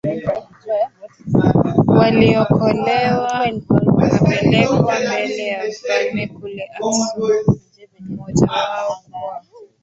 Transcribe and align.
waliokolewa 1.87 3.59
wakapelekwa 3.97 4.95
mbele 5.05 5.45
ya 5.47 5.65
mfalme 5.67 6.27
kule 6.27 6.69
Aksum 6.75 7.59
Mmojawao 8.05 8.95
kwa 9.11 9.41